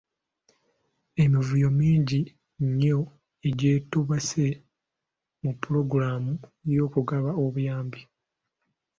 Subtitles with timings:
[1.23, 2.19] Emivuyo mingi
[2.67, 2.99] nnyo
[3.47, 4.45] egyetobese
[5.41, 6.33] mu pulogulaamu
[6.73, 8.01] y’okugaba obuyambi.